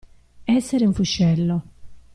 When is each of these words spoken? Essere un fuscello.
Essere 0.45 0.87
un 0.87 0.93
fuscello. 0.95 1.63